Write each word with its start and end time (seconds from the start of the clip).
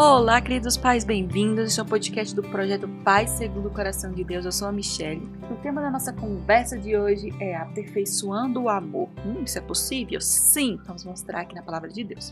Olá, 0.00 0.40
queridos 0.40 0.76
pais, 0.76 1.02
bem-vindos. 1.02 1.70
Este 1.70 1.80
é 1.80 1.82
o 1.82 1.86
podcast 1.86 2.32
do 2.32 2.40
projeto 2.40 2.88
Pai 3.02 3.26
Segundo 3.26 3.66
o 3.66 3.74
Coração 3.74 4.12
de 4.12 4.22
Deus. 4.22 4.44
Eu 4.44 4.52
sou 4.52 4.68
a 4.68 4.72
Michelle. 4.72 5.28
O 5.50 5.60
tema 5.60 5.80
da 5.80 5.90
nossa 5.90 6.12
conversa 6.12 6.78
de 6.78 6.96
hoje 6.96 7.30
é 7.40 7.56
aperfeiçoando 7.56 8.62
o 8.62 8.68
amor. 8.68 9.08
Hum, 9.26 9.42
isso 9.42 9.58
é 9.58 9.60
possível? 9.60 10.20
Sim, 10.20 10.76
vamos 10.86 11.04
mostrar 11.04 11.40
aqui 11.40 11.52
na 11.52 11.64
palavra 11.64 11.88
de 11.88 12.04
Deus. 12.04 12.30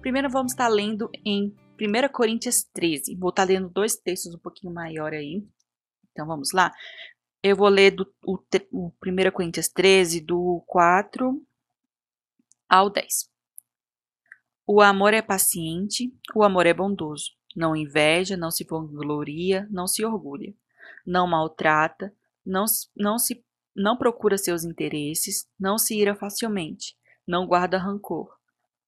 Primeiro 0.00 0.30
vamos 0.30 0.52
estar 0.52 0.68
lendo 0.68 1.10
em 1.22 1.54
1 1.78 2.08
Coríntios 2.10 2.64
13. 2.72 3.14
Vou 3.16 3.28
estar 3.28 3.44
lendo 3.44 3.68
dois 3.68 3.94
textos 3.94 4.34
um 4.34 4.38
pouquinho 4.38 4.72
maior 4.72 5.12
aí. 5.12 5.46
Então 6.12 6.26
vamos 6.26 6.52
lá. 6.54 6.72
Eu 7.42 7.56
vou 7.56 7.68
ler 7.68 7.90
do, 7.90 8.10
o, 8.24 8.38
o 8.72 8.90
1 9.06 9.30
Coríntios 9.32 9.68
13, 9.68 10.18
do 10.18 10.64
4 10.66 11.38
ao 12.70 12.88
10. 12.88 13.31
O 14.66 14.80
amor 14.80 15.12
é 15.12 15.20
paciente, 15.20 16.14
o 16.34 16.44
amor 16.44 16.66
é 16.66 16.72
bondoso. 16.72 17.32
Não 17.54 17.74
inveja, 17.74 18.36
não 18.36 18.50
se 18.50 18.64
vangloria, 18.64 19.66
não 19.70 19.88
se 19.88 20.04
orgulha. 20.04 20.54
Não 21.04 21.26
maltrata, 21.26 22.14
não, 22.46 22.64
não 22.96 23.18
se 23.18 23.44
não 23.74 23.96
procura 23.96 24.38
seus 24.38 24.64
interesses, 24.64 25.48
não 25.58 25.78
se 25.78 25.98
ira 25.98 26.14
facilmente, 26.14 26.94
não 27.26 27.46
guarda 27.46 27.78
rancor. 27.78 28.36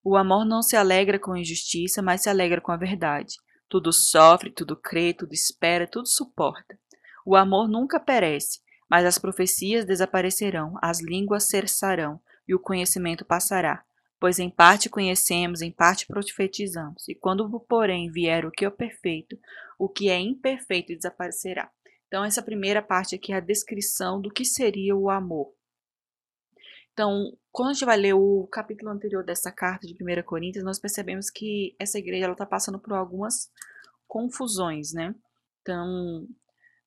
O 0.03 0.17
amor 0.17 0.45
não 0.45 0.62
se 0.62 0.77
alegra 0.77 1.19
com 1.19 1.37
injustiça, 1.37 2.03
mas 2.03 2.23
se 2.23 2.29
alegra 2.29 2.61
com 2.61 2.70
a 2.70 2.77
verdade. 2.77 3.37
Tudo 3.69 3.93
sofre, 3.93 4.51
tudo 4.51 4.77
crê, 4.77 5.12
tudo 5.12 5.33
espera, 5.33 5.89
tudo 5.89 6.06
suporta. 6.06 6.79
O 7.27 7.34
amor 7.34 7.69
nunca 7.69 7.98
perece, 7.98 8.61
mas 8.89 9.05
as 9.05 9.19
profecias 9.19 9.84
desaparecerão, 9.84 10.75
as 10.81 11.01
línguas 11.01 11.48
cessarão 11.48 12.20
e 12.47 12.55
o 12.55 12.61
conhecimento 12.61 13.25
passará 13.25 13.83
Pois 14.24 14.38
em 14.38 14.48
parte 14.48 14.88
conhecemos, 14.88 15.60
em 15.60 15.70
parte 15.70 16.06
profetizamos. 16.06 17.06
E 17.06 17.14
quando, 17.14 17.60
porém, 17.69 18.10
vier 18.10 18.47
o 18.47 18.50
que 18.50 18.64
é 18.64 18.70
perfeito, 18.70 19.38
o 19.78 19.86
que 19.86 20.08
é 20.08 20.19
imperfeito 20.19 20.97
desaparecerá. 20.97 21.70
Então, 22.06 22.25
essa 22.25 22.42
primeira 22.42 22.81
parte 22.81 23.14
aqui 23.14 23.34
é 23.34 23.36
a 23.36 23.41
descrição 23.41 24.19
do 24.19 24.31
que 24.31 24.42
seria 24.42 24.97
o 24.97 25.11
amor. 25.11 25.53
Então, 26.94 27.36
quando 27.53 27.69
a 27.69 27.72
gente 27.75 27.84
vai 27.84 27.98
ler 27.98 28.14
o 28.14 28.48
capítulo 28.50 28.91
anterior 28.91 29.22
dessa 29.22 29.53
carta 29.53 29.86
de 29.86 29.92
1 29.92 30.22
Coríntios, 30.22 30.64
nós 30.64 30.78
percebemos 30.78 31.28
que 31.28 31.77
essa 31.78 31.98
igreja 31.98 32.33
está 32.33 32.47
passando 32.47 32.78
por 32.78 32.94
algumas 32.94 33.50
confusões, 34.09 34.94
né? 34.94 35.14
Então, 35.61 36.27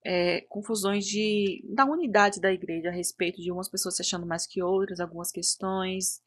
é, 0.03 0.42
confusões 0.50 1.06
de, 1.06 1.64
da 1.67 1.86
unidade 1.86 2.40
da 2.40 2.52
igreja 2.52 2.90
a 2.90 2.92
respeito 2.92 3.42
de 3.42 3.52
umas 3.52 3.70
pessoas 3.70 3.95
se 3.95 4.02
achando 4.02 4.26
mais 4.26 4.48
que 4.48 4.62
outras, 4.62 5.00
algumas 5.00 5.31
questões, 5.31 6.22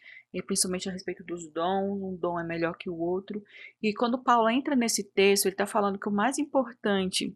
principalmente 0.47 0.89
a 0.89 0.93
respeito 0.93 1.25
dos 1.25 1.49
dons, 1.49 2.03
um 2.03 2.17
dom 2.17 2.39
é 2.39 2.45
melhor 2.45 2.77
que 2.77 2.89
o 2.89 2.99
outro. 2.99 3.43
E 3.83 3.93
quando 3.93 4.23
Paulo 4.23 4.49
entra 4.49 4.77
nesse 4.77 5.03
texto, 5.03 5.47
ele 5.47 5.55
está 5.55 5.67
falando 5.67 5.99
que 5.99 6.09
o 6.09 6.13
mais 6.13 6.39
importante 6.39 7.35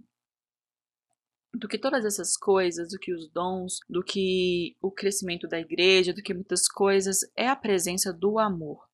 do 1.52 1.68
que 1.68 1.78
todas 1.78 2.04
essas 2.04 2.36
coisas, 2.36 2.90
do 2.90 2.98
que 2.98 3.14
os 3.14 3.28
dons, 3.28 3.78
do 3.88 4.02
que 4.02 4.76
o 4.80 4.90
crescimento 4.90 5.46
da 5.46 5.58
igreja, 5.58 6.12
do 6.12 6.22
que 6.22 6.34
muitas 6.34 6.68
coisas, 6.68 7.20
é 7.36 7.48
a 7.48 7.56
presença 7.56 8.12
do 8.12 8.38
amor. 8.38 8.84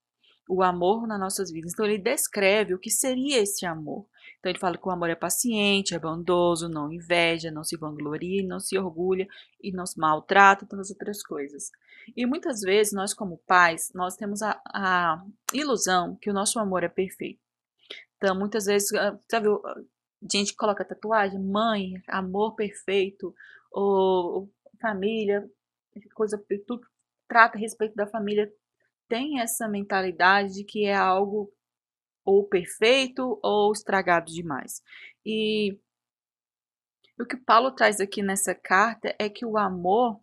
O 0.48 0.62
amor 0.62 1.06
nas 1.06 1.20
nossas 1.20 1.50
vidas. 1.50 1.72
Então 1.72 1.86
ele 1.86 1.98
descreve 1.98 2.74
o 2.74 2.78
que 2.78 2.90
seria 2.90 3.38
esse 3.40 3.64
amor. 3.64 4.06
Então 4.40 4.50
ele 4.50 4.58
fala 4.58 4.78
que 4.78 4.88
o 4.88 4.90
amor 4.90 5.10
é 5.10 5.14
paciente, 5.14 5.94
é 5.94 5.98
bondoso, 5.98 6.66
não 6.66 6.90
inveja, 6.90 7.50
não 7.50 7.62
se 7.62 7.76
vangloria, 7.76 8.42
não 8.46 8.58
se 8.58 8.76
orgulha 8.78 9.28
e 9.62 9.70
não 9.70 9.84
se 9.84 10.00
maltrata, 10.00 10.66
tantas 10.66 10.90
outras 10.90 11.22
coisas. 11.22 11.70
E 12.16 12.24
muitas 12.24 12.62
vezes 12.62 12.94
nós 12.94 13.12
como 13.12 13.38
pais, 13.46 13.92
nós 13.94 14.16
temos 14.16 14.40
a, 14.42 14.58
a 14.66 15.22
ilusão 15.52 16.16
que 16.16 16.30
o 16.30 16.32
nosso 16.32 16.58
amor 16.58 16.82
é 16.82 16.88
perfeito. 16.88 17.38
Então 18.16 18.34
muitas 18.34 18.64
vezes, 18.64 18.90
ah, 18.94 19.18
sabe, 19.30 19.48
gente 20.32 20.56
coloca 20.56 20.84
tatuagem, 20.86 21.38
mãe, 21.38 22.02
amor 22.08 22.54
perfeito, 22.54 23.34
ou 23.70 24.50
família, 24.80 25.46
coisa, 26.14 26.42
tudo 26.66 26.86
trata 27.28 27.58
a 27.58 27.60
respeito 27.60 27.94
da 27.94 28.06
família, 28.06 28.50
tem 29.06 29.40
essa 29.40 29.68
mentalidade 29.68 30.54
de 30.54 30.64
que 30.64 30.86
é 30.86 30.96
algo 30.96 31.52
ou 32.30 32.44
perfeito 32.44 33.38
ou 33.42 33.72
estragado 33.72 34.32
demais. 34.32 34.82
E 35.24 35.78
o 37.18 37.26
que 37.26 37.36
Paulo 37.36 37.72
traz 37.72 38.00
aqui 38.00 38.22
nessa 38.22 38.54
carta 38.54 39.14
é 39.18 39.28
que 39.28 39.44
o 39.44 39.58
amor 39.58 40.20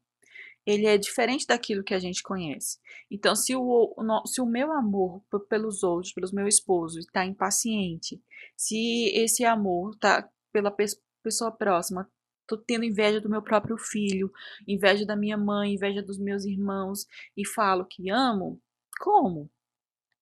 ele 0.65 0.85
é 0.85 0.97
diferente 0.97 1.47
daquilo 1.47 1.83
que 1.83 1.93
a 1.93 1.99
gente 1.99 2.21
conhece. 2.21 2.77
Então, 3.09 3.33
se 3.35 3.55
o, 3.55 3.95
se 4.25 4.41
o 4.41 4.45
meu 4.45 4.71
amor 4.73 5.23
pelos 5.47 5.81
outros, 5.81 6.11
pelos 6.11 6.33
meu 6.33 6.45
esposo, 6.45 6.99
está 6.99 7.25
impaciente, 7.25 8.21
se 8.55 9.09
esse 9.15 9.45
amor 9.45 9.91
está 9.93 10.29
pela 10.51 10.75
pessoa 11.23 11.51
próxima, 11.51 12.09
estou 12.41 12.57
tendo 12.57 12.83
inveja 12.83 13.21
do 13.21 13.29
meu 13.29 13.41
próprio 13.41 13.77
filho, 13.77 14.29
inveja 14.67 15.05
da 15.05 15.15
minha 15.15 15.37
mãe, 15.37 15.73
inveja 15.73 16.01
dos 16.01 16.17
meus 16.17 16.43
irmãos, 16.43 17.05
e 17.35 17.47
falo 17.47 17.85
que 17.85 18.09
amo, 18.09 18.59
como? 18.99 19.49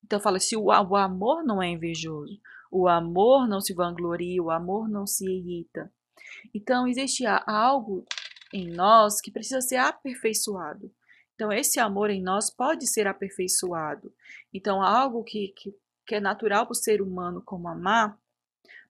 Então 0.05 0.19
fala, 0.19 0.39
se 0.39 0.55
o, 0.55 0.66
o 0.66 0.95
amor 0.95 1.43
não 1.43 1.61
é 1.61 1.67
invejoso, 1.67 2.39
o 2.71 2.88
amor 2.88 3.47
não 3.47 3.59
se 3.59 3.73
vangloria, 3.73 4.41
o 4.41 4.51
amor 4.51 4.88
não 4.88 5.07
se 5.07 5.25
irrita. 5.25 5.91
Então 6.53 6.88
existe 6.88 7.25
algo 7.25 8.05
em 8.53 8.69
nós 8.69 9.19
que 9.19 9.31
precisa 9.31 9.61
ser 9.61 9.77
aperfeiçoado. 9.77 10.93
Então 11.33 11.51
esse 11.51 11.79
amor 11.79 12.11
em 12.11 12.21
nós 12.21 12.51
pode 12.51 12.85
ser 12.85 13.07
aperfeiçoado. 13.07 14.13
Então 14.53 14.79
algo 14.79 15.23
que, 15.23 15.47
que, 15.57 15.75
que 16.05 16.16
é 16.16 16.19
natural 16.19 16.66
para 16.66 16.73
o 16.73 16.75
ser 16.75 17.01
humano 17.01 17.41
como 17.43 17.67
amar, 17.67 18.16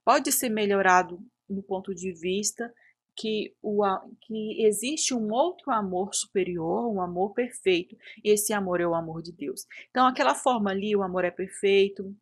pode 0.03 0.33
ser 0.33 0.49
melhorado 0.49 1.19
no 1.49 1.63
ponto 1.63 1.95
de 1.95 2.11
vista 2.11 2.73
que, 3.15 3.55
o, 3.61 3.83
que 4.21 4.63
existe 4.65 5.13
um 5.13 5.31
outro 5.31 5.71
amor 5.71 6.13
superior, 6.13 6.91
um 6.91 7.01
amor 7.01 7.33
perfeito, 7.33 7.95
e 8.23 8.31
esse 8.31 8.53
amor 8.53 8.81
é 8.81 8.87
o 8.87 8.93
amor 8.93 9.21
de 9.21 9.31
Deus. 9.31 9.65
Então, 9.89 10.05
aquela 10.05 10.35
forma 10.35 10.71
ali, 10.71 10.95
o 10.95 11.03
amor 11.03 11.23
é 11.23 11.31
perfeito, 11.31 12.15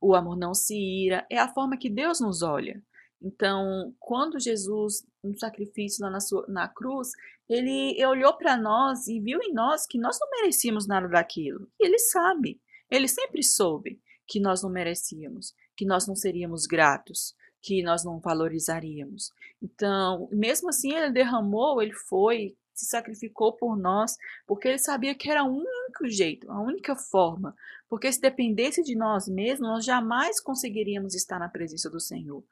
o 0.00 0.14
amor 0.14 0.36
não 0.36 0.54
se 0.54 0.76
ira, 0.76 1.26
é 1.30 1.38
a 1.38 1.52
forma 1.52 1.76
que 1.76 1.90
Deus 1.90 2.20
nos 2.20 2.42
olha. 2.42 2.82
Então, 3.20 3.94
quando 3.98 4.38
Jesus, 4.38 5.04
no 5.22 5.36
sacrifício 5.38 6.04
lá 6.04 6.10
na, 6.10 6.20
sua, 6.20 6.44
na 6.46 6.68
cruz, 6.68 7.10
ele 7.48 8.04
olhou 8.04 8.34
para 8.36 8.56
nós 8.56 9.06
e 9.06 9.18
viu 9.18 9.40
em 9.42 9.52
nós 9.52 9.86
que 9.86 9.98
nós 9.98 10.18
não 10.20 10.28
merecíamos 10.30 10.86
nada 10.86 11.08
daquilo. 11.08 11.68
E 11.80 11.86
ele 11.86 11.98
sabe, 11.98 12.60
ele 12.90 13.08
sempre 13.08 13.42
soube 13.42 13.98
que 14.26 14.38
nós 14.38 14.62
não 14.62 14.70
merecíamos, 14.70 15.54
que 15.76 15.86
nós 15.86 16.06
não 16.06 16.14
seríamos 16.14 16.66
gratos 16.66 17.34
que 17.64 17.82
nós 17.82 18.04
não 18.04 18.20
valorizaríamos. 18.20 19.32
Então, 19.62 20.28
mesmo 20.30 20.68
assim, 20.68 20.92
ele 20.92 21.10
derramou, 21.10 21.80
ele 21.80 21.94
foi, 21.94 22.54
se 22.74 22.84
sacrificou 22.84 23.54
por 23.54 23.74
nós, 23.74 24.18
porque 24.46 24.68
ele 24.68 24.78
sabia 24.78 25.14
que 25.14 25.30
era 25.30 25.42
o 25.42 25.56
único 25.56 26.06
jeito, 26.06 26.50
a 26.52 26.60
única 26.60 26.94
forma. 26.94 27.56
Porque 27.88 28.12
se 28.12 28.20
dependesse 28.20 28.82
de 28.82 28.94
nós 28.94 29.26
mesmos, 29.26 29.66
nós 29.66 29.84
jamais 29.84 30.42
conseguiríamos 30.42 31.14
estar 31.14 31.38
na 31.38 31.48
presença 31.48 31.88
do 31.88 31.98
Senhor. 31.98 32.44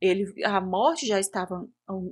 Ele, 0.00 0.32
a 0.44 0.60
morte 0.60 1.04
já 1.04 1.18
estava, 1.18 1.68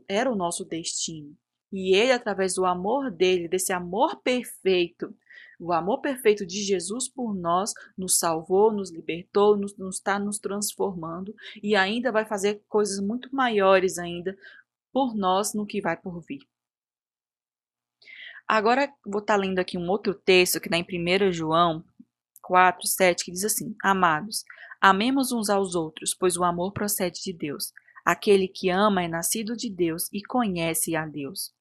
era 0.08 0.28
o 0.28 0.34
nosso 0.34 0.64
destino. 0.64 1.36
E 1.70 1.94
ele, 1.94 2.10
através 2.10 2.54
do 2.54 2.66
amor 2.66 3.08
dele, 3.08 3.46
desse 3.46 3.72
amor 3.72 4.16
perfeito, 4.16 5.14
o 5.58 5.72
amor 5.72 6.00
perfeito 6.00 6.46
de 6.46 6.62
Jesus 6.62 7.08
por 7.08 7.34
nós 7.34 7.72
nos 7.96 8.18
salvou, 8.18 8.72
nos 8.72 8.90
libertou, 8.90 9.56
nos, 9.56 9.74
está 9.90 10.18
nos 10.18 10.38
transformando 10.38 11.34
e 11.62 11.74
ainda 11.74 12.12
vai 12.12 12.24
fazer 12.24 12.62
coisas 12.68 13.00
muito 13.00 13.34
maiores 13.34 13.98
ainda 13.98 14.36
por 14.92 15.14
nós 15.14 15.52
no 15.54 15.66
que 15.66 15.80
vai 15.80 15.96
por 15.96 16.20
vir. 16.20 16.40
Agora 18.46 18.90
vou 19.04 19.20
estar 19.20 19.34
tá 19.34 19.40
lendo 19.40 19.58
aqui 19.58 19.76
um 19.76 19.88
outro 19.90 20.14
texto 20.14 20.60
que 20.60 20.68
está 20.68 20.78
em 20.78 21.28
1 21.28 21.32
João 21.32 21.84
4, 22.40 22.86
7, 22.86 23.24
que 23.24 23.30
diz 23.30 23.44
assim: 23.44 23.76
Amados, 23.82 24.42
amemos 24.80 25.32
uns 25.32 25.50
aos 25.50 25.74
outros, 25.74 26.14
pois 26.14 26.36
o 26.36 26.44
amor 26.44 26.72
procede 26.72 27.20
de 27.22 27.32
Deus. 27.32 27.72
Aquele 28.06 28.48
que 28.48 28.70
ama 28.70 29.02
é 29.02 29.08
nascido 29.08 29.54
de 29.54 29.68
Deus 29.68 30.08
e 30.10 30.22
conhece 30.22 30.96
a 30.96 31.04
Deus. 31.04 31.52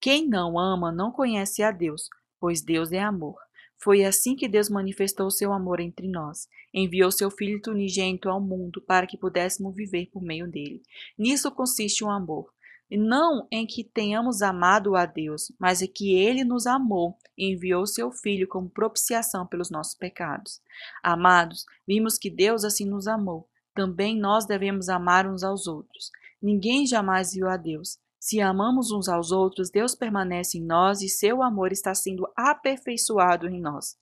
Quem 0.00 0.26
não 0.26 0.58
ama 0.58 0.90
não 0.90 1.12
conhece 1.12 1.62
a 1.62 1.70
Deus, 1.70 2.08
pois 2.40 2.62
Deus 2.62 2.90
é 2.90 3.00
amor. 3.00 3.36
Foi 3.82 4.04
assim 4.04 4.36
que 4.36 4.46
Deus 4.46 4.68
manifestou 4.68 5.30
seu 5.30 5.52
amor 5.52 5.80
entre 5.80 6.06
nós. 6.06 6.46
Enviou 6.72 7.10
seu 7.10 7.30
Filho 7.30 7.60
unigênito 7.68 8.28
ao 8.28 8.40
mundo 8.40 8.82
para 8.82 9.06
que 9.06 9.16
pudéssemos 9.16 9.74
viver 9.74 10.10
por 10.12 10.22
meio 10.22 10.46
dele. 10.46 10.82
Nisso 11.18 11.50
consiste 11.50 12.04
o 12.04 12.10
amor. 12.10 12.52
Não 12.90 13.46
em 13.50 13.66
que 13.66 13.84
tenhamos 13.84 14.42
amado 14.42 14.96
a 14.96 15.06
Deus, 15.06 15.52
mas 15.58 15.80
em 15.80 15.86
que 15.86 16.14
ele 16.14 16.44
nos 16.44 16.66
amou 16.66 17.16
e 17.38 17.52
enviou 17.52 17.86
seu 17.86 18.10
Filho 18.10 18.48
como 18.48 18.68
propiciação 18.68 19.46
pelos 19.46 19.70
nossos 19.70 19.94
pecados. 19.94 20.60
Amados, 21.02 21.64
vimos 21.86 22.18
que 22.18 22.28
Deus 22.28 22.64
assim 22.64 22.84
nos 22.84 23.06
amou. 23.06 23.48
Também 23.74 24.18
nós 24.18 24.44
devemos 24.44 24.88
amar 24.88 25.26
uns 25.26 25.42
aos 25.42 25.66
outros. 25.66 26.10
Ninguém 26.42 26.86
jamais 26.86 27.32
viu 27.32 27.48
a 27.48 27.56
Deus. 27.56 27.98
Se 28.20 28.38
amamos 28.38 28.92
uns 28.92 29.08
aos 29.08 29.32
outros, 29.32 29.70
Deus 29.70 29.94
permanece 29.94 30.58
em 30.58 30.62
nós 30.62 31.00
e 31.00 31.08
seu 31.08 31.42
amor 31.42 31.72
está 31.72 31.94
sendo 31.94 32.30
aperfeiçoado 32.36 33.48
em 33.48 33.58
nós. 33.58 33.96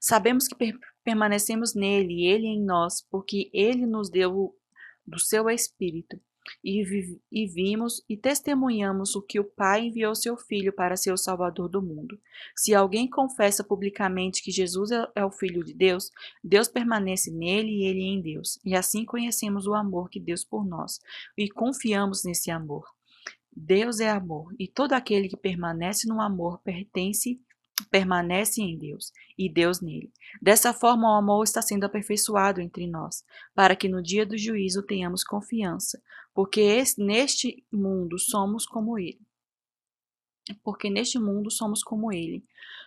Sabemos 0.00 0.46
que 0.46 0.54
permanecemos 1.02 1.74
nele 1.74 2.22
e 2.22 2.26
ele 2.26 2.46
em 2.46 2.62
nós, 2.62 3.04
porque 3.10 3.50
ele 3.52 3.84
nos 3.84 4.08
deu 4.08 4.56
do 5.04 5.18
seu 5.18 5.50
Espírito. 5.50 6.20
E, 6.62 6.84
vi 6.84 7.20
e, 7.32 7.46
vimos 7.46 8.04
e 8.08 8.16
testemunhamos 8.16 9.16
o 9.16 9.22
que 9.22 9.40
o 9.40 9.44
Pai 9.44 9.86
enviou 9.86 10.14
seu 10.14 10.36
Filho 10.36 10.72
para 10.72 10.96
ser 10.96 11.10
o 11.10 11.16
Salvador 11.16 11.68
do 11.68 11.82
mundo. 11.82 12.20
Se 12.54 12.74
alguém 12.74 13.08
confessa 13.08 13.64
publicamente 13.64 14.42
que 14.42 14.52
Jesus 14.52 14.90
é, 14.90 15.08
é 15.16 15.24
o 15.24 15.30
Filho 15.30 15.64
de 15.64 15.74
Deus, 15.74 16.10
Deus 16.44 16.68
permanece 16.68 17.30
nele 17.30 17.70
e 17.70 17.86
ele 17.86 18.02
em 18.02 18.20
Deus. 18.20 18.60
E 18.64 18.76
assim 18.76 19.04
conhecemos 19.04 19.66
o 19.66 19.74
amor 19.74 20.10
que 20.10 20.20
Deus 20.20 20.44
por 20.44 20.64
nós 20.64 21.00
e 21.36 21.48
confiamos 21.48 22.22
nesse 22.24 22.50
amor. 22.50 22.93
Deus 23.56 24.00
é 24.00 24.10
amor, 24.10 24.52
e 24.58 24.66
todo 24.66 24.92
aquele 24.92 25.28
que 25.28 25.36
permanece 25.36 26.08
no 26.08 26.20
amor 26.20 26.60
pertence 26.62 27.40
permanece 27.90 28.62
em 28.62 28.78
Deus 28.78 29.12
e 29.36 29.48
Deus 29.48 29.80
nele. 29.80 30.12
Dessa 30.40 30.72
forma, 30.72 31.08
o 31.08 31.18
amor 31.18 31.44
está 31.44 31.60
sendo 31.60 31.84
aperfeiçoado 31.84 32.60
entre 32.60 32.86
nós, 32.86 33.24
para 33.54 33.74
que 33.76 33.88
no 33.88 34.02
dia 34.02 34.24
do 34.24 34.38
juízo 34.38 34.82
tenhamos 34.82 35.24
confiança, 35.24 36.00
porque 36.32 36.82
neste 36.98 37.64
mundo 37.72 38.18
somos 38.18 38.66
como 38.66 38.98
ele. 38.98 39.20
Porque 40.62 40.90
neste 40.90 41.18
mundo 41.18 41.50
somos 41.50 41.82
como 41.82 42.12
ele. 42.12 42.44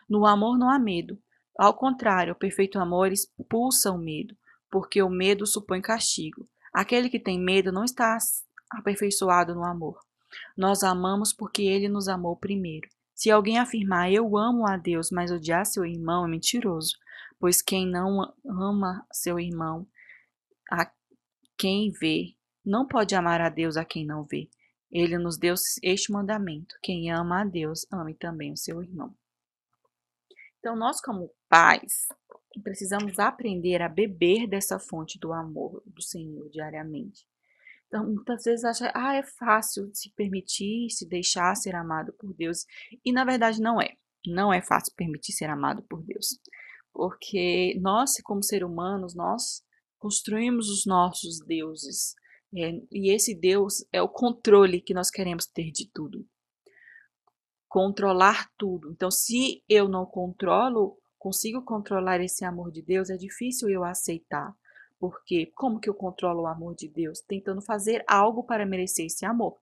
No 0.07 0.25
amor 0.25 0.57
não 0.57 0.69
há 0.69 0.77
medo. 0.77 1.19
Ao 1.57 1.73
contrário, 1.73 2.33
o 2.33 2.37
perfeito 2.37 2.79
amor 2.79 3.11
expulsa 3.11 3.91
o 3.91 3.97
medo, 3.97 4.37
porque 4.69 5.01
o 5.01 5.09
medo 5.09 5.45
supõe 5.47 5.81
castigo. 5.81 6.47
Aquele 6.71 7.09
que 7.09 7.19
tem 7.19 7.39
medo 7.39 7.71
não 7.71 7.83
está 7.83 8.17
aperfeiçoado 8.69 9.55
no 9.55 9.65
amor. 9.65 10.06
Nós 10.56 10.84
amamos 10.84 11.34
porque 11.34 11.62
ele 11.63 11.88
nos 11.88 12.07
amou 12.07 12.36
primeiro. 12.36 12.88
Se 13.13 13.31
alguém 13.31 13.57
afirmar 13.57 14.12
eu 14.12 14.38
amo 14.38 14.68
a 14.68 14.78
Deus, 14.78 15.10
mas 15.12 15.31
odiar 15.31 15.66
seu 15.66 15.86
irmão, 15.86 16.25
é 16.25 16.30
mentiroso, 16.30 16.95
pois 17.39 17.62
quem 17.62 17.88
não 17.88 18.34
ama 18.45 19.06
seu 19.12 19.39
irmão, 19.39 19.88
a 20.72 20.92
quem 21.57 21.92
vê, 21.92 22.36
não 22.63 22.88
pode 22.88 23.16
amar 23.16 23.42
a 23.42 23.50
Deus 23.50 23.78
a 23.78 23.84
quem 23.84 24.06
não 24.06 24.24
vê. 24.24 24.50
Ele 24.92 25.18
nos 25.18 25.38
deu 25.38 25.56
este 25.81 26.12
mandamento: 26.12 26.75
quem 26.81 27.12
ama 27.12 27.42
a 27.42 27.45
Deus, 27.45 27.86
ame 27.92 28.13
também 28.13 28.51
o 28.51 28.57
seu 28.57 28.81
irmão. 28.84 29.16
Então, 30.60 30.75
nós, 30.75 31.01
como 31.01 31.31
pais, 31.50 32.07
precisamos 32.63 33.19
aprender 33.19 33.81
a 33.81 33.89
beber 33.89 34.48
dessa 34.48 34.80
fonte 34.80 35.19
do 35.19 35.31
amor 35.31 35.81
do 35.86 36.01
Senhor 36.01 36.50
diariamente. 36.50 37.28
Então, 37.88 38.06
muitas 38.06 38.44
vezes 38.44 38.66
acha, 38.66 38.92
ah, 38.94 39.16
é 39.16 39.24
fácil 39.24 39.89
se 39.94 40.12
permitir, 40.12 40.89
se 40.89 41.07
deixar 41.07 41.56
ser 41.56 41.74
amado 41.75 42.13
por 42.13 42.34
Deus. 42.34 42.66
E 43.04 43.12
na 43.12 43.24
verdade 43.24 43.62
não 43.62 43.81
é. 43.81 43.95
Não 44.25 44.51
é 44.51 44.62
fácil 44.62 44.94
permitir 44.95 45.31
ser 45.31 45.50
amado 45.50 45.81
por 45.84 46.04
Deus. 46.04 46.39
Porque 46.94 47.80
nós, 47.80 48.16
como 48.24 48.44
seres 48.44 48.68
humanos, 48.68 49.16
nós 49.16 49.63
construímos 49.98 50.69
os 50.69 50.86
nossos 50.86 51.39
deuses. 51.45 52.13
É, 52.56 52.81
e 52.92 53.13
esse 53.13 53.34
Deus 53.34 53.86
é 53.92 54.01
o 54.01 54.10
controle 54.10 54.81
que 54.81 54.94
nós 54.94 55.10
queremos 55.10 55.45
ter 55.45 55.72
de 55.72 55.89
tudo. 55.94 56.25
Controlar 57.69 58.50
tudo. 58.57 58.92
Então, 58.92 59.12
se 59.12 59.63
eu 59.69 59.88
não 59.88 60.06
controlo, 60.06 60.98
consigo 61.18 61.62
controlar 61.63 62.19
esse 62.22 62.44
amor 62.44 62.72
de 62.72 62.81
Deus, 62.81 63.10
é 63.10 63.16
difícil 63.16 63.69
eu 63.69 63.84
aceitar. 63.84 64.54
Porque 64.99 65.51
como 65.55 65.79
que 65.79 65.89
eu 65.89 65.94
controlo 65.94 66.44
o 66.44 66.47
amor 66.47 66.75
de 66.75 66.88
Deus? 66.88 67.21
Tentando 67.21 67.61
fazer 67.61 68.03
algo 68.07 68.44
para 68.44 68.65
merecer 68.65 69.05
esse 69.05 69.25
amor. 69.25 69.57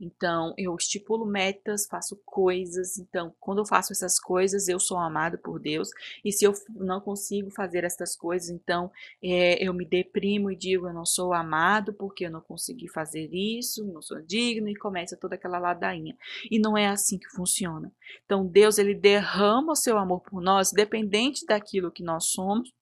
Então, 0.00 0.54
eu 0.56 0.74
estipulo 0.74 1.26
metas, 1.26 1.86
faço 1.86 2.18
coisas. 2.24 2.96
Então, 2.96 3.34
quando 3.38 3.58
eu 3.58 3.66
faço 3.66 3.92
essas 3.92 4.18
coisas, 4.18 4.66
eu 4.66 4.80
sou 4.80 4.96
amado 4.96 5.36
por 5.36 5.60
Deus. 5.60 5.90
E 6.24 6.32
se 6.32 6.46
eu 6.46 6.54
não 6.70 7.00
consigo 7.00 7.50
fazer 7.50 7.84
essas 7.84 8.16
coisas, 8.16 8.48
então 8.48 8.90
é, 9.22 9.62
eu 9.62 9.74
me 9.74 9.84
deprimo 9.84 10.50
e 10.50 10.56
digo: 10.56 10.88
eu 10.88 10.94
não 10.94 11.04
sou 11.04 11.34
amado 11.34 11.92
porque 11.92 12.24
eu 12.24 12.30
não 12.30 12.40
consegui 12.40 12.88
fazer 12.88 13.28
isso, 13.30 13.84
não 13.84 14.00
sou 14.00 14.22
digno, 14.22 14.68
e 14.68 14.74
começa 14.74 15.16
toda 15.16 15.34
aquela 15.34 15.58
ladainha. 15.58 16.16
E 16.50 16.58
não 16.58 16.78
é 16.78 16.86
assim 16.86 17.18
que 17.18 17.28
funciona. 17.28 17.92
Então, 18.24 18.46
Deus, 18.46 18.78
ele 18.78 18.94
derrama 18.94 19.72
o 19.72 19.76
seu 19.76 19.98
amor 19.98 20.20
por 20.20 20.40
nós, 20.40 20.72
dependente 20.72 21.44
daquilo 21.44 21.92
que 21.92 22.02
nós 22.02 22.26
somos 22.26 22.72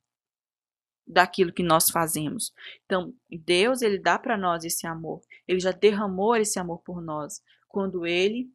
daquilo 1.08 1.52
que 1.52 1.62
nós 1.62 1.88
fazemos. 1.90 2.52
Então, 2.84 3.14
Deus, 3.30 3.80
ele 3.80 3.98
dá 3.98 4.18
para 4.18 4.36
nós 4.36 4.64
esse 4.64 4.86
amor. 4.86 5.20
Ele 5.46 5.58
já 5.58 5.72
derramou 5.72 6.36
esse 6.36 6.58
amor 6.58 6.82
por 6.82 7.00
nós 7.00 7.42
quando 7.66 8.06
ele 8.06 8.50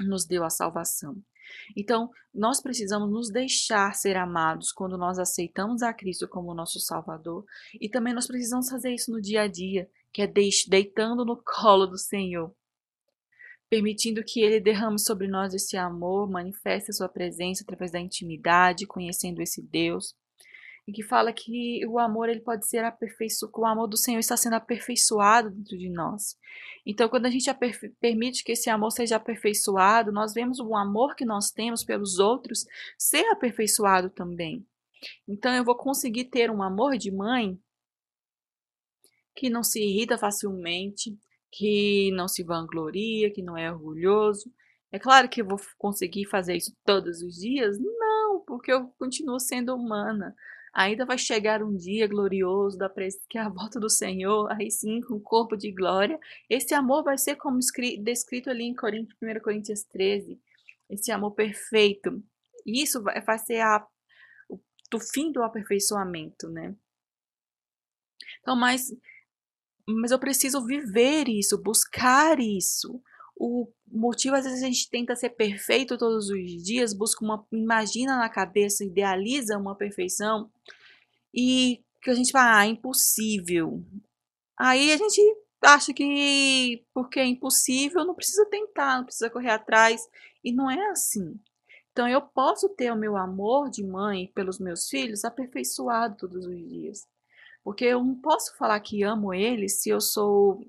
nos 0.00 0.26
deu 0.26 0.44
a 0.44 0.50
salvação. 0.50 1.16
Então, 1.76 2.10
nós 2.32 2.60
precisamos 2.60 3.10
nos 3.10 3.30
deixar 3.30 3.94
ser 3.94 4.16
amados 4.16 4.72
quando 4.72 4.96
nós 4.96 5.18
aceitamos 5.18 5.82
a 5.82 5.92
Cristo 5.92 6.28
como 6.28 6.54
nosso 6.54 6.80
Salvador. 6.80 7.44
E 7.80 7.88
também 7.88 8.14
nós 8.14 8.26
precisamos 8.26 8.68
fazer 8.68 8.92
isso 8.92 9.10
no 9.10 9.20
dia 9.20 9.42
a 9.42 9.46
dia, 9.48 9.88
que 10.12 10.22
é 10.22 10.26
deitando 10.26 11.24
no 11.24 11.36
colo 11.42 11.86
do 11.86 11.98
Senhor. 11.98 12.54
Permitindo 13.68 14.24
que 14.24 14.40
Ele 14.40 14.60
derrame 14.60 14.98
sobre 14.98 15.28
nós 15.28 15.54
esse 15.54 15.76
amor, 15.76 16.28
manifeste 16.28 16.90
a 16.90 16.94
sua 16.94 17.08
presença 17.08 17.62
através 17.62 17.92
da 17.92 18.00
intimidade, 18.00 18.86
conhecendo 18.86 19.40
esse 19.40 19.62
Deus 19.62 20.14
e 20.90 20.92
que 20.92 21.04
fala 21.04 21.32
que 21.32 21.86
o 21.86 22.00
amor 22.00 22.28
ele 22.28 22.40
pode 22.40 22.66
ser 22.66 22.84
aperfeiçoado, 22.84 23.60
o 23.60 23.64
amor 23.64 23.86
do 23.86 23.96
Senhor 23.96 24.18
está 24.18 24.36
sendo 24.36 24.54
aperfeiçoado 24.54 25.48
dentro 25.48 25.78
de 25.78 25.88
nós. 25.88 26.36
Então, 26.84 27.08
quando 27.08 27.26
a 27.26 27.30
gente 27.30 27.48
permite 28.00 28.42
que 28.42 28.50
esse 28.50 28.68
amor 28.68 28.90
seja 28.90 29.14
aperfeiçoado, 29.14 30.10
nós 30.10 30.34
vemos 30.34 30.58
o 30.58 30.74
amor 30.74 31.14
que 31.14 31.24
nós 31.24 31.52
temos 31.52 31.84
pelos 31.84 32.18
outros 32.18 32.66
ser 32.98 33.24
aperfeiçoado 33.30 34.10
também. 34.10 34.66
Então, 35.28 35.54
eu 35.54 35.62
vou 35.62 35.76
conseguir 35.76 36.24
ter 36.24 36.50
um 36.50 36.60
amor 36.60 36.98
de 36.98 37.12
mãe 37.12 37.56
que 39.36 39.48
não 39.48 39.62
se 39.62 39.80
irrita 39.80 40.18
facilmente, 40.18 41.16
que 41.52 42.10
não 42.14 42.26
se 42.26 42.42
vangloria, 42.42 43.32
que 43.32 43.42
não 43.42 43.56
é 43.56 43.72
orgulhoso. 43.72 44.52
É 44.90 44.98
claro 44.98 45.28
que 45.28 45.40
eu 45.40 45.46
vou 45.46 45.60
conseguir 45.78 46.26
fazer 46.26 46.56
isso 46.56 46.76
todos 46.84 47.22
os 47.22 47.36
dias? 47.36 47.78
Não, 47.78 48.42
porque 48.44 48.72
eu 48.72 48.88
continuo 48.98 49.38
sendo 49.38 49.72
humana. 49.72 50.34
Ainda 50.72 51.04
vai 51.04 51.18
chegar 51.18 51.62
um 51.62 51.76
dia 51.76 52.06
glorioso 52.06 52.78
da 52.78 52.88
que 53.28 53.36
é 53.36 53.40
a 53.40 53.48
volta 53.48 53.80
do 53.80 53.90
Senhor, 53.90 54.50
aí 54.52 54.70
sim, 54.70 55.00
com 55.00 55.18
corpo 55.20 55.56
de 55.56 55.72
glória. 55.72 56.18
Esse 56.48 56.74
amor 56.74 57.02
vai 57.02 57.18
ser 57.18 57.36
como 57.36 57.58
descrito 58.02 58.50
ali 58.50 58.64
em 58.64 58.72
1 58.72 59.40
Coríntios 59.42 59.82
13, 59.84 60.40
esse 60.88 61.10
amor 61.10 61.32
perfeito. 61.32 62.22
Isso 62.64 63.02
vai, 63.02 63.20
vai 63.20 63.38
ser 63.38 63.60
a, 63.60 63.84
o, 64.48 64.58
o 64.94 65.00
fim 65.00 65.32
do 65.32 65.42
aperfeiçoamento, 65.42 66.48
né? 66.48 66.74
Então, 68.40 68.54
mas, 68.54 68.94
mas 69.86 70.10
eu 70.10 70.18
preciso 70.18 70.64
viver 70.64 71.28
isso, 71.28 71.60
buscar 71.60 72.38
isso 72.38 73.02
o 73.40 73.66
motivo, 73.90 74.36
às 74.36 74.44
vezes, 74.44 74.62
a 74.62 74.66
gente 74.66 74.90
tenta 74.90 75.16
ser 75.16 75.30
perfeito 75.30 75.96
todos 75.96 76.28
os 76.28 76.62
dias, 76.62 76.92
busca 76.92 77.24
uma. 77.24 77.42
imagina 77.50 78.18
na 78.18 78.28
cabeça, 78.28 78.84
idealiza 78.84 79.56
uma 79.56 79.74
perfeição 79.74 80.50
e 81.34 81.82
que 82.02 82.10
a 82.10 82.14
gente 82.14 82.32
fala, 82.32 82.58
ah, 82.58 82.66
impossível. 82.66 83.82
Aí 84.58 84.92
a 84.92 84.96
gente 84.98 85.20
acha 85.62 85.94
que 85.94 86.84
porque 86.92 87.18
é 87.18 87.24
impossível, 87.24 88.04
não 88.04 88.14
precisa 88.14 88.44
tentar, 88.44 88.98
não 88.98 89.04
precisa 89.06 89.30
correr 89.30 89.50
atrás. 89.50 90.06
E 90.44 90.52
não 90.52 90.70
é 90.70 90.90
assim. 90.90 91.40
Então 91.92 92.06
eu 92.06 92.20
posso 92.20 92.68
ter 92.68 92.92
o 92.92 92.96
meu 92.96 93.16
amor 93.16 93.70
de 93.70 93.82
mãe 93.82 94.30
pelos 94.34 94.58
meus 94.58 94.88
filhos 94.88 95.24
aperfeiçoado 95.24 96.16
todos 96.16 96.44
os 96.44 96.68
dias. 96.68 97.08
Porque 97.64 97.84
eu 97.86 98.04
não 98.04 98.16
posso 98.16 98.54
falar 98.58 98.80
que 98.80 99.02
amo 99.02 99.32
eles 99.32 99.80
se 99.80 99.88
eu 99.88 100.00
sou 100.00 100.62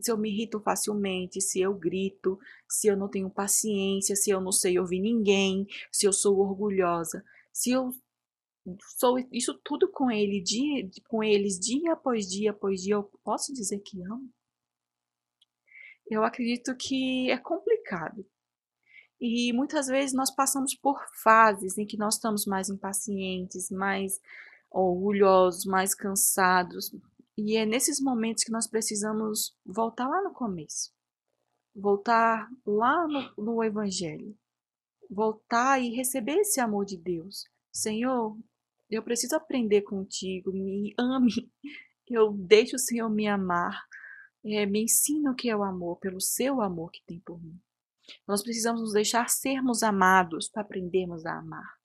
se 0.00 0.10
eu 0.10 0.18
me 0.18 0.30
irrito 0.30 0.60
facilmente, 0.60 1.40
se 1.40 1.60
eu 1.60 1.74
grito, 1.74 2.38
se 2.68 2.88
eu 2.88 2.96
não 2.96 3.08
tenho 3.08 3.30
paciência, 3.30 4.16
se 4.16 4.30
eu 4.30 4.40
não 4.40 4.52
sei 4.52 4.78
ouvir 4.78 5.00
ninguém, 5.00 5.66
se 5.92 6.06
eu 6.06 6.12
sou 6.12 6.38
orgulhosa, 6.38 7.24
se 7.52 7.70
eu 7.70 7.90
sou 8.98 9.18
isso 9.30 9.54
tudo 9.62 9.90
com 9.90 10.10
ele 10.10 10.40
dia, 10.40 10.88
com 11.08 11.22
eles 11.22 11.58
dia 11.58 11.92
após 11.92 12.26
dia 12.26 12.50
após 12.50 12.82
dia, 12.82 12.94
eu 12.94 13.04
posso 13.22 13.52
dizer 13.52 13.78
que 13.80 14.02
amo? 14.02 14.28
Eu 16.06 16.24
acredito 16.24 16.74
que 16.76 17.30
é 17.30 17.38
complicado. 17.38 18.26
E 19.20 19.52
muitas 19.52 19.86
vezes 19.86 20.14
nós 20.14 20.30
passamos 20.30 20.74
por 20.74 21.00
fases 21.22 21.78
em 21.78 21.86
que 21.86 21.96
nós 21.96 22.16
estamos 22.16 22.44
mais 22.46 22.68
impacientes, 22.68 23.70
mais 23.70 24.20
orgulhosos, 24.70 25.64
mais 25.64 25.94
cansados, 25.94 26.92
e 27.36 27.56
é 27.56 27.66
nesses 27.66 28.00
momentos 28.00 28.44
que 28.44 28.52
nós 28.52 28.66
precisamos 28.66 29.56
voltar 29.64 30.08
lá 30.08 30.22
no 30.22 30.32
começo, 30.32 30.92
voltar 31.74 32.48
lá 32.64 33.06
no, 33.08 33.44
no 33.44 33.64
Evangelho, 33.64 34.36
voltar 35.10 35.80
e 35.80 35.94
receber 35.94 36.38
esse 36.38 36.60
amor 36.60 36.84
de 36.84 36.96
Deus. 36.96 37.44
Senhor, 37.72 38.38
eu 38.88 39.02
preciso 39.02 39.34
aprender 39.34 39.82
contigo, 39.82 40.52
me 40.52 40.94
ame, 40.98 41.50
eu 42.08 42.32
deixo 42.32 42.76
o 42.76 42.78
Senhor 42.78 43.10
me 43.10 43.26
amar, 43.26 43.82
é, 44.44 44.64
me 44.66 44.84
ensina 44.84 45.32
o 45.32 45.34
que 45.34 45.48
é 45.48 45.56
o 45.56 45.64
amor, 45.64 45.98
pelo 45.98 46.20
seu 46.20 46.60
amor 46.60 46.90
que 46.90 47.02
tem 47.04 47.18
por 47.20 47.42
mim. 47.42 47.58
Nós 48.28 48.42
precisamos 48.42 48.82
nos 48.82 48.92
deixar 48.92 49.28
sermos 49.28 49.82
amados 49.82 50.48
para 50.48 50.62
aprendermos 50.62 51.24
a 51.24 51.38
amar. 51.38 51.83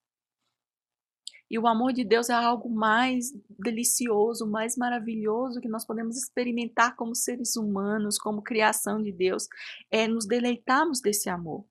E 1.50 1.58
o 1.58 1.66
amor 1.66 1.94
de 1.94 2.04
Deus 2.04 2.30
é 2.30 2.34
algo 2.34 2.70
mais 2.70 3.34
delicioso, 3.58 4.46
mais 4.46 4.78
maravilhoso 4.78 5.60
que 5.60 5.68
nós 5.68 5.86
podemos 5.86 6.16
experimentar 6.16 6.96
como 6.96 7.16
seres 7.16 7.56
humanos, 7.56 8.20
como 8.20 8.44
criação 8.44 9.02
de 9.02 9.12
Deus, 9.12 9.48
é 9.90 10.08
nos 10.08 10.28
deleitarmos 10.28 11.02
desse 11.02 11.28
amor. 11.28 11.66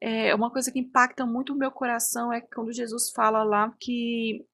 É 0.00 0.34
uma 0.34 0.50
coisa 0.50 0.70
que 0.70 0.78
impacta 0.78 1.26
muito 1.26 1.52
o 1.52 1.58
meu 1.58 1.70
coração 1.70 2.32
é 2.32 2.40
quando 2.40 2.72
Jesus 2.72 3.10
fala 3.10 3.42
lá 3.42 3.74
que 3.78 4.46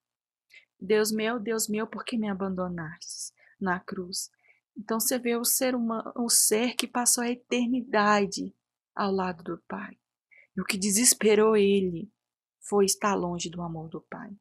Deus 0.80 1.12
meu, 1.12 1.38
Deus 1.38 1.68
meu, 1.68 1.86
por 1.86 2.04
que 2.04 2.18
me 2.18 2.28
abandonaste 2.28 3.32
na 3.60 3.78
cruz? 3.78 4.30
Então 4.76 4.98
você 4.98 5.18
vê 5.18 5.36
o 5.36 5.44
ser 5.44 5.74
humano, 5.74 6.12
o 6.16 6.28
ser 6.28 6.74
que 6.74 6.86
passou 6.86 7.22
a 7.22 7.30
eternidade 7.30 8.54
ao 8.94 9.12
lado 9.12 9.44
do 9.44 9.62
Pai. 9.68 9.96
E 10.56 10.60
o 10.60 10.64
que 10.64 10.76
desesperou 10.76 11.56
ele 11.56 12.10
foi 12.60 12.86
estar 12.86 13.14
longe 13.14 13.48
do 13.48 13.62
amor 13.62 13.88
do 13.88 14.00
Pai. 14.00 14.36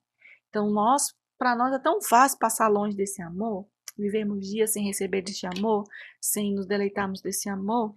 Então 0.55 0.71
nós, 0.71 1.13
para 1.37 1.53
nós 1.53 1.73
é 1.73 1.79
tão 1.79 2.01
fácil 2.01 2.39
passar 2.39 2.69
longe 2.69 2.95
desse 2.95 3.21
amor, 3.21 3.67
vivemos 3.97 4.47
dias 4.47 4.71
sem 4.71 4.85
receber 4.85 5.21
desse 5.21 5.45
amor, 5.45 5.83
sem 6.21 6.55
nos 6.55 6.65
deleitarmos 6.65 7.21
desse 7.21 7.49
amor. 7.49 7.93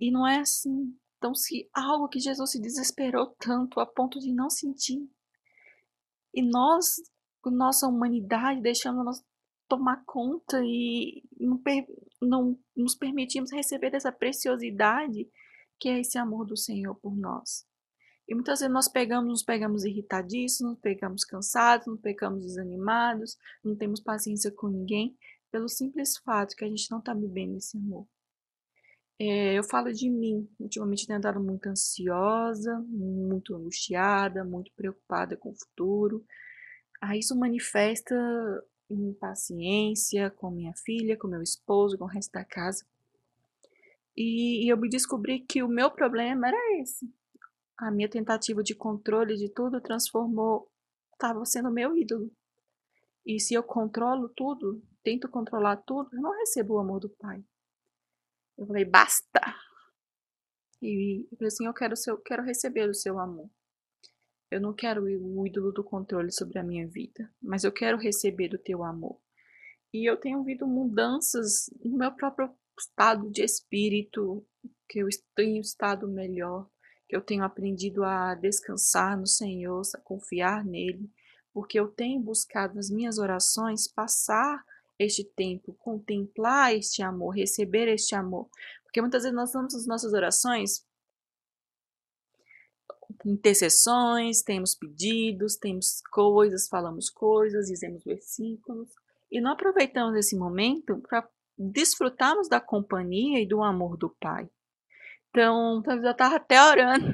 E 0.00 0.10
não 0.10 0.26
é 0.26 0.38
assim. 0.38 0.98
Então, 1.18 1.34
se 1.34 1.68
algo 1.74 2.08
que 2.08 2.18
Jesus 2.18 2.52
se 2.52 2.58
desesperou 2.58 3.36
tanto 3.38 3.80
a 3.80 3.84
ponto 3.84 4.18
de 4.18 4.32
não 4.32 4.48
sentir, 4.48 5.06
e 6.32 6.40
nós, 6.40 7.02
com 7.42 7.50
nossa 7.50 7.86
humanidade, 7.86 8.62
deixamos 8.62 9.04
nós 9.04 9.22
tomar 9.68 10.02
conta 10.06 10.58
e 10.64 11.22
não, 11.38 11.60
não 12.22 12.58
nos 12.74 12.94
permitimos 12.94 13.52
receber 13.52 13.90
dessa 13.90 14.10
preciosidade 14.10 15.28
que 15.78 15.90
é 15.90 16.00
esse 16.00 16.16
amor 16.16 16.46
do 16.46 16.56
Senhor 16.56 16.94
por 16.94 17.14
nós. 17.14 17.66
E 18.28 18.34
muitas 18.34 18.60
vezes 18.60 18.72
nós 18.72 18.88
pegamos, 18.88 19.28
nos 19.28 19.42
pegamos 19.42 19.84
irritadíssimos, 19.84 20.72
nos 20.72 20.80
pegamos 20.80 21.24
cansados, 21.24 21.86
nos 21.86 22.00
pegamos 22.00 22.44
desanimados, 22.44 23.38
não 23.62 23.76
temos 23.76 24.00
paciência 24.00 24.50
com 24.50 24.68
ninguém, 24.68 25.16
pelo 25.50 25.68
simples 25.68 26.16
fato 26.18 26.56
que 26.56 26.64
a 26.64 26.68
gente 26.68 26.90
não 26.90 26.98
está 26.98 27.14
vivendo 27.14 27.56
esse 27.56 27.76
amor. 27.76 28.06
É, 29.18 29.54
eu 29.54 29.64
falo 29.64 29.92
de 29.92 30.10
mim, 30.10 30.46
ultimamente 30.58 31.06
tenho 31.06 31.18
andado 31.18 31.40
muito 31.40 31.66
ansiosa, 31.66 32.78
muito 32.88 33.54
angustiada, 33.54 34.44
muito 34.44 34.70
preocupada 34.72 35.36
com 35.36 35.50
o 35.50 35.54
futuro. 35.54 36.24
Aí 37.00 37.20
isso 37.20 37.34
manifesta 37.34 38.14
impaciência 38.90 40.30
com 40.30 40.50
minha 40.50 40.74
filha, 40.74 41.16
com 41.16 41.28
meu 41.28 41.42
esposo, 41.42 41.96
com 41.96 42.04
o 42.04 42.08
resto 42.08 42.32
da 42.32 42.44
casa. 42.44 42.84
E, 44.16 44.64
e 44.64 44.68
eu 44.68 44.76
me 44.76 44.88
descobri 44.88 45.40
que 45.40 45.62
o 45.62 45.68
meu 45.68 45.90
problema 45.90 46.48
era 46.48 46.80
esse. 46.80 47.10
A 47.78 47.90
minha 47.90 48.08
tentativa 48.08 48.62
de 48.62 48.74
controle 48.74 49.36
de 49.36 49.50
tudo 49.50 49.80
transformou, 49.80 50.70
estava 51.12 51.44
sendo 51.44 51.70
meu 51.70 51.96
ídolo. 51.96 52.30
E 53.24 53.38
se 53.40 53.54
eu 53.54 53.62
controlo 53.62 54.28
tudo, 54.28 54.82
tento 55.02 55.28
controlar 55.28 55.76
tudo, 55.78 56.08
eu 56.12 56.20
não 56.20 56.30
recebo 56.38 56.74
o 56.74 56.78
amor 56.78 57.00
do 57.00 57.10
Pai. 57.10 57.44
Eu 58.56 58.66
falei, 58.66 58.84
basta! 58.84 59.40
E 60.80 61.26
eu 61.30 61.36
falei 61.36 61.48
assim, 61.48 61.66
eu 61.66 61.74
quero, 61.74 61.96
seu, 61.96 62.16
quero 62.18 62.42
receber 62.42 62.88
o 62.88 62.94
seu 62.94 63.18
amor. 63.18 63.50
Eu 64.50 64.60
não 64.60 64.72
quero 64.72 65.04
o 65.04 65.46
ídolo 65.46 65.72
do 65.72 65.82
controle 65.82 66.30
sobre 66.30 66.58
a 66.58 66.62
minha 66.62 66.86
vida, 66.86 67.30
mas 67.42 67.64
eu 67.64 67.72
quero 67.72 67.98
receber 67.98 68.54
o 68.54 68.58
teu 68.58 68.84
amor. 68.84 69.20
E 69.92 70.08
eu 70.08 70.16
tenho 70.16 70.44
visto 70.44 70.66
mudanças 70.66 71.68
no 71.84 71.98
meu 71.98 72.12
próprio 72.12 72.54
estado 72.78 73.30
de 73.30 73.42
espírito, 73.42 74.46
que 74.88 75.00
eu 75.00 75.08
tenho 75.34 75.60
estado 75.60 76.06
melhor, 76.06 76.70
que 77.08 77.16
eu 77.16 77.20
tenho 77.20 77.44
aprendido 77.44 78.04
a 78.04 78.34
descansar 78.34 79.18
no 79.18 79.26
Senhor, 79.26 79.82
a 79.94 79.98
confiar 79.98 80.64
nele, 80.64 81.10
porque 81.52 81.78
eu 81.78 81.88
tenho 81.88 82.20
buscado 82.20 82.74
nas 82.74 82.90
minhas 82.90 83.18
orações 83.18 83.88
passar 83.88 84.64
este 84.98 85.24
tempo, 85.24 85.74
contemplar 85.74 86.74
este 86.74 87.02
amor, 87.02 87.30
receber 87.30 87.88
este 87.88 88.14
amor. 88.14 88.48
Porque 88.84 89.00
muitas 89.00 89.22
vezes 89.22 89.36
nós 89.36 89.50
estamos 89.50 89.74
nas 89.74 89.86
nossas 89.86 90.12
orações 90.12 90.84
intercessões, 93.24 94.42
temos 94.42 94.74
pedidos, 94.74 95.56
temos 95.56 96.00
coisas, 96.12 96.68
falamos 96.68 97.10
coisas, 97.10 97.66
dizemos 97.66 98.04
versículos, 98.04 98.90
e 99.30 99.40
não 99.40 99.52
aproveitamos 99.52 100.16
esse 100.16 100.36
momento 100.36 100.98
para 100.98 101.28
desfrutarmos 101.58 102.48
da 102.48 102.60
companhia 102.60 103.40
e 103.40 103.46
do 103.46 103.62
amor 103.62 103.96
do 103.96 104.10
Pai. 104.10 104.48
Então, 105.36 105.82
talvez 105.82 106.02
eu 106.02 106.12
estava 106.12 106.36
até 106.36 106.64
orando, 106.64 107.12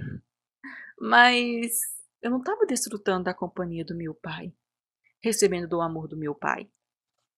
mas 0.96 1.80
eu 2.22 2.30
não 2.30 2.38
estava 2.38 2.64
desfrutando 2.64 3.24
da 3.24 3.34
companhia 3.34 3.84
do 3.84 3.96
meu 3.96 4.14
Pai, 4.14 4.54
recebendo 5.20 5.66
do 5.66 5.80
amor 5.80 6.06
do 6.06 6.16
meu 6.16 6.32
Pai. 6.32 6.70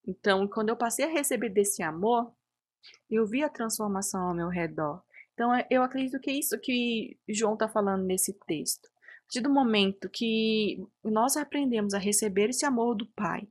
Então, 0.06 0.46
quando 0.46 0.68
eu 0.68 0.76
passei 0.76 1.06
a 1.06 1.08
receber 1.08 1.48
desse 1.48 1.82
amor, 1.82 2.30
eu 3.08 3.26
vi 3.26 3.42
a 3.42 3.48
transformação 3.48 4.28
ao 4.28 4.34
meu 4.34 4.48
redor. 4.48 5.02
Então, 5.32 5.54
é, 5.54 5.66
eu 5.70 5.82
acredito 5.82 6.20
que 6.20 6.28
é 6.28 6.34
isso 6.34 6.60
que 6.60 7.18
João 7.26 7.54
está 7.54 7.66
falando 7.66 8.04
nesse 8.04 8.34
texto. 8.46 8.84
A 8.84 9.20
partir 9.22 9.40
do 9.40 9.48
momento 9.48 10.10
que 10.10 10.86
nós 11.02 11.34
aprendemos 11.38 11.94
a 11.94 11.98
receber 11.98 12.50
esse 12.50 12.66
amor 12.66 12.94
do 12.94 13.06
Pai, 13.06 13.48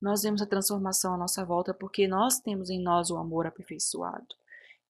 nós 0.00 0.22
vemos 0.22 0.40
a 0.40 0.46
transformação 0.46 1.14
à 1.14 1.18
nossa 1.18 1.44
volta 1.44 1.74
porque 1.74 2.06
nós 2.06 2.38
temos 2.38 2.70
em 2.70 2.80
nós 2.80 3.10
o 3.10 3.16
amor 3.16 3.44
aperfeiçoado. 3.44 4.38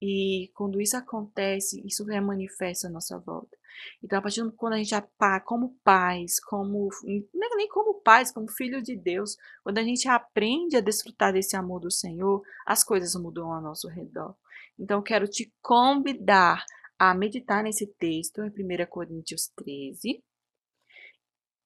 E 0.01 0.51
quando 0.55 0.81
isso 0.81 0.97
acontece, 0.97 1.83
isso 1.87 2.11
é 2.11 2.21
manifesta 2.21 2.89
à 2.89 2.91
nossa 2.91 3.19
volta. 3.19 3.57
Então, 4.03 4.19
a 4.19 4.23
partir 4.23 4.43
do 4.43 4.53
quando 4.53 4.75
a 4.75 4.79
gente 4.79 4.95
é 4.95 5.41
como 5.45 5.77
pais, 5.85 6.41
como 6.41 6.89
é 7.07 7.57
nem 7.57 7.69
como 7.69 8.01
pais, 8.01 8.33
como 8.33 8.51
filho 8.51 8.83
de 8.83 8.97
Deus, 8.97 9.37
quando 9.63 9.79
a 9.79 9.83
gente 9.83 10.09
aprende 10.09 10.77
a 10.77 10.81
desfrutar 10.81 11.33
desse 11.33 11.57
amor 11.57 11.81
do 11.81 11.91
Senhor, 11.91 12.43
as 12.67 12.83
coisas 12.83 13.15
mudam 13.15 13.53
ao 13.53 13.61
nosso 13.61 13.89
redor. 13.89 14.35
Então, 14.79 15.03
quero 15.03 15.29
te 15.29 15.53
convidar 15.61 16.65
a 16.99 17.15
meditar 17.15 17.63
nesse 17.63 17.87
texto 17.87 18.43
em 18.43 18.51
1 18.51 18.87
Coríntios 18.89 19.49
13 19.57 20.23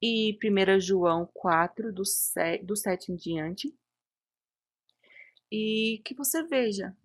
e 0.02 0.38
1 0.42 0.80
João 0.80 1.28
4, 1.32 1.92
do 1.92 2.04
7, 2.04 2.64
do 2.64 2.76
7 2.76 3.12
em 3.12 3.16
diante. 3.16 3.74
E 5.50 6.02
que 6.04 6.14
você 6.14 6.42
veja 6.42 6.96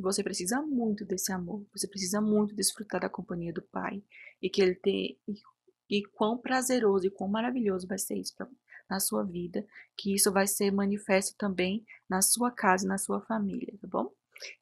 que 0.00 0.04
você 0.04 0.22
precisa 0.22 0.62
muito 0.62 1.04
desse 1.04 1.32
amor, 1.32 1.64
você 1.72 1.86
precisa 1.86 2.20
muito 2.20 2.54
desfrutar 2.54 3.00
da 3.00 3.08
companhia 3.08 3.52
do 3.52 3.62
Pai 3.62 4.02
e 4.40 4.48
que 4.48 4.62
ele 4.62 4.74
tem 4.74 5.18
e, 5.28 5.34
e 5.90 6.02
quão 6.14 6.38
prazeroso 6.38 7.06
e 7.06 7.10
quão 7.10 7.28
maravilhoso 7.28 7.86
vai 7.86 7.98
ser 7.98 8.16
isso 8.16 8.34
pra, 8.34 8.48
na 8.88 8.98
sua 8.98 9.22
vida, 9.22 9.64
que 9.96 10.14
isso 10.14 10.32
vai 10.32 10.46
ser 10.46 10.70
manifesto 10.70 11.36
também 11.36 11.84
na 12.08 12.22
sua 12.22 12.50
casa 12.50 12.84
e 12.84 12.88
na 12.88 12.98
sua 12.98 13.20
família, 13.20 13.76
tá 13.80 13.86
bom? 13.86 14.12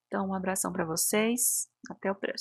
Então, 0.07 0.28
um 0.28 0.35
abração 0.35 0.73
para 0.73 0.85
vocês, 0.85 1.68
até 1.88 2.11
o 2.11 2.14
próximo. 2.14 2.38